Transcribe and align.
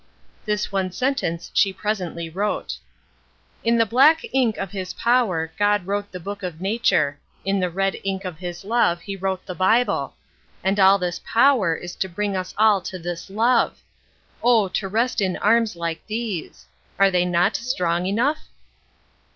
This 0.45 0.71
one 0.71 0.91
sentence 0.91 1.51
she 1.53 1.71
presently 1.71 2.27
wrote: 2.27 2.79
"In 3.63 3.77
the 3.77 3.85
black 3.85 4.21
ink 4.33 4.57
of 4.57 4.71
his 4.71 4.93
power 4.95 5.51
God 5.59 5.85
wrote 5.85 6.11
the 6.11 6.19
Book 6.19 6.41
of 6.41 6.59
nature; 6.59 7.19
in 7.45 7.59
the 7.59 7.69
red 7.69 7.95
ink 8.03 8.25
of 8.25 8.39
his 8.39 8.65
love 8.65 9.01
he 9.01 9.15
wrote 9.15 9.45
the 9.45 9.53
Bible; 9.53 10.15
and 10.63 10.79
all 10.79 10.97
this 10.97 11.21
power 11.23 11.75
is 11.75 11.95
to 11.97 12.09
bring 12.09 12.35
us 12.35 12.55
all 12.57 12.81
to 12.81 12.97
this 12.97 13.29
love. 13.29 13.77
Oh, 14.41 14.67
to 14.69 14.87
rest 14.87 15.21
in 15.21 15.37
arms 15.37 15.75
like 15.75 16.07
these! 16.07 16.65
Are 16.97 17.11
they 17.11 17.23
not 17.23 17.55
strong 17.55 18.07
enough?" 18.07 18.47